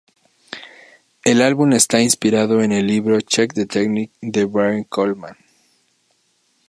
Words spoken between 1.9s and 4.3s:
inspirado en el libro "Check the Technique"